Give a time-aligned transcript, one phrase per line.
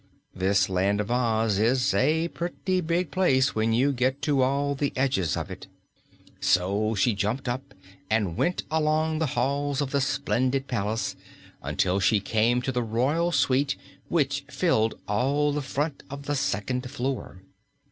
[0.33, 4.91] This Land of Oz is a pretty big place when you get to all the
[4.95, 5.67] edges of it."
[6.39, 7.75] So she jumped up
[8.09, 11.15] and went along the halls of the splendid palace
[11.61, 13.75] until she came to the royal suite,
[14.09, 17.43] which filled all the front of the second floor.